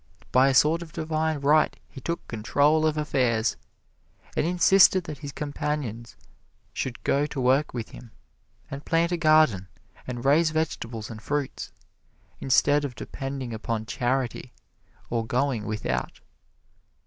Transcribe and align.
By 0.31 0.47
a 0.47 0.55
sort 0.55 0.81
of 0.81 0.93
divine 0.93 1.41
right 1.41 1.77
he 1.87 2.01
took 2.01 2.27
control 2.27 2.87
of 2.87 2.97
affairs, 2.97 3.55
and 4.35 4.47
insisted 4.47 5.03
that 5.03 5.19
his 5.19 5.31
companions 5.31 6.15
should 6.73 7.03
go 7.03 7.27
to 7.27 7.39
work 7.39 7.75
with 7.75 7.89
him, 7.89 8.09
and 8.71 8.83
plant 8.83 9.11
a 9.11 9.17
garden 9.17 9.67
and 10.07 10.25
raise 10.25 10.49
vegetables 10.49 11.11
and 11.11 11.21
fruits, 11.21 11.71
instead 12.39 12.83
of 12.83 12.95
depending 12.95 13.53
upon 13.53 13.85
charity 13.85 14.53
or 15.11 15.23
going 15.23 15.65
without. 15.65 16.19